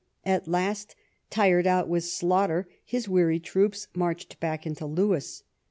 At 0.25 0.47
last, 0.47 0.95
tired 1.29 1.67
out 1.67 1.87
with 1.87 2.03
slaughter, 2.05 2.67
his 2.83 3.07
weary 3.07 3.39
troops 3.39 3.87
marched 3.93 4.39
back 4.39 4.65
into 4.65 4.87
Lewes. 4.87 5.43